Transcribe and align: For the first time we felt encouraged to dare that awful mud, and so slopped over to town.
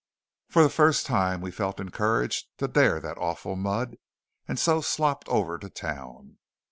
For 0.49 0.63
the 0.63 0.71
first 0.71 1.05
time 1.05 1.41
we 1.41 1.51
felt 1.51 1.79
encouraged 1.79 2.47
to 2.57 2.67
dare 2.67 2.99
that 3.01 3.19
awful 3.19 3.55
mud, 3.55 3.97
and 4.47 4.57
so 4.57 4.81
slopped 4.81 5.29
over 5.29 5.59
to 5.59 5.69
town. 5.69 6.39